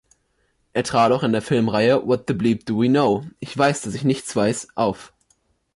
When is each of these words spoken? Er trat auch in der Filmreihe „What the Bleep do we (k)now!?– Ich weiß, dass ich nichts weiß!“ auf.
Er 0.73 0.81
trat 0.83 1.11
auch 1.11 1.21
in 1.21 1.31
der 1.31 1.43
Filmreihe 1.43 2.07
„What 2.07 2.23
the 2.27 2.33
Bleep 2.33 2.65
do 2.65 2.79
we 2.81 2.87
(k)now!?– 2.87 3.23
Ich 3.39 3.55
weiß, 3.55 3.81
dass 3.83 3.93
ich 3.93 4.03
nichts 4.03 4.35
weiß!“ 4.35 4.69
auf. 4.73 5.13